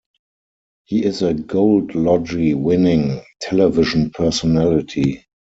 He 0.85 1.05
is 1.05 1.21
a 1.21 1.35
Gold 1.35 1.93
Logie 1.93 2.55
winning 2.55 3.21
television 3.39 4.09
personality. 4.09 5.25